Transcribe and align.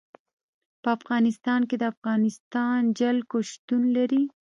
په 0.81 0.89
افغانستان 0.97 1.61
کې 1.69 1.75
د 1.79 1.83
افغانستان 1.93 2.79
جلکو 2.99 3.37
شتون 3.51 3.83
لري. 3.97 4.23